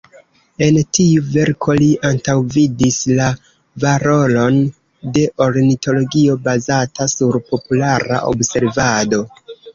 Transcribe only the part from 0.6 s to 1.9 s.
En tiu verko li